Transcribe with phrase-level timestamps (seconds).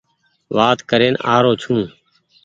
[0.55, 1.81] وآت ڪرين آ رو ڇون۔